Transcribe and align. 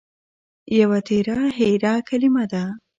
يوه 0.77 0.99
تېره 1.07 1.39
هېره 1.57 1.93
کلمه 2.07 2.43
ده 2.51 2.63